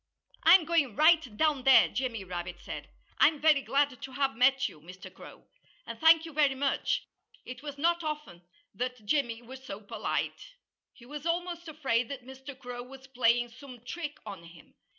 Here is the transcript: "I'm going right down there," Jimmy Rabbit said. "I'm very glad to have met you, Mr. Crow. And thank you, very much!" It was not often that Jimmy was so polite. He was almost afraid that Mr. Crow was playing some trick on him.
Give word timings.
"I'm 0.41 0.65
going 0.65 0.95
right 0.95 1.37
down 1.37 1.61
there," 1.61 1.87
Jimmy 1.87 2.23
Rabbit 2.23 2.59
said. 2.59 2.89
"I'm 3.19 3.39
very 3.39 3.61
glad 3.61 4.01
to 4.01 4.11
have 4.13 4.35
met 4.35 4.67
you, 4.67 4.81
Mr. 4.81 5.13
Crow. 5.13 5.45
And 5.85 5.99
thank 5.99 6.25
you, 6.25 6.33
very 6.33 6.55
much!" 6.55 7.05
It 7.45 7.61
was 7.61 7.77
not 7.77 8.03
often 8.03 8.41
that 8.73 9.05
Jimmy 9.05 9.43
was 9.43 9.63
so 9.63 9.79
polite. 9.79 10.53
He 10.91 11.05
was 11.05 11.27
almost 11.27 11.67
afraid 11.67 12.09
that 12.09 12.25
Mr. 12.25 12.57
Crow 12.57 12.81
was 12.81 13.05
playing 13.05 13.49
some 13.49 13.85
trick 13.85 14.17
on 14.25 14.41
him. 14.45 14.73